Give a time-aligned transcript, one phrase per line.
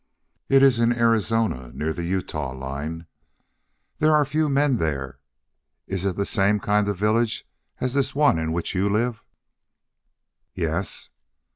[0.49, 3.05] "It is in Arizona, near the Utah line.
[3.99, 5.19] There are few men there.
[5.85, 7.45] Is it the same kind of village
[7.79, 9.21] as this one in which you live?"
[10.55, 11.09] "Yes."